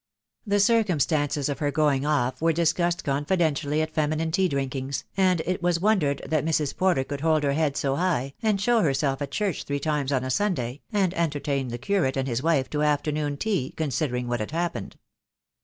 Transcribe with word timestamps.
The 0.47 0.59
circumstances 0.59 1.47
of 1.47 1.59
her 1.59 1.69
going 1.69 2.07
off 2.07 2.41
were 2.41 2.53
discussed 2.53 3.03
confidentially 3.03 3.83
at 3.83 3.91
feminine 3.93 4.31
tea 4.31 4.47
drinkings, 4.47 5.03
and 5.15 5.43
it 5.45 5.61
was 5.61 5.79
wondered 5.79 6.23
that 6.27 6.43
Mrs. 6.43 6.75
Porter 6.75 7.03
could 7.03 7.21
hold 7.21 7.43
her 7.43 7.53
head 7.53 7.77
so 7.77 7.97
high, 7.97 8.33
and 8.41 8.59
show 8.59 8.81
herself 8.81 9.21
at 9.21 9.29
church 9.29 9.63
three 9.63 9.79
times 9.79 10.11
on 10.11 10.23
a 10.23 10.31
Sun 10.31 10.55
day, 10.55 10.81
and 10.91 11.13
entertain 11.13 11.67
the 11.67 11.77
curate 11.77 12.17
and 12.17 12.27
his 12.27 12.41
wife 12.41 12.67
to 12.71 12.81
afternoon 12.81 13.37
tea, 13.37 13.75
considering 13.77 14.27
what 14.27 14.39
had 14.39 14.49
happened. 14.49 14.97